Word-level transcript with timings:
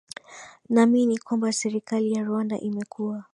naamini 0.69 1.17
kwamba 1.17 1.51
serikali 1.53 2.11
ya 2.13 2.23
rwanda 2.23 2.57
imekuwa 2.59 3.23